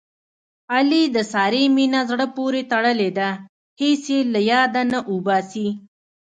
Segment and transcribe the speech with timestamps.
[0.73, 3.29] علي د سارې مینه زړه پورې تړلې ده.
[3.81, 5.67] هېڅ یې له یاده نه اوباسي.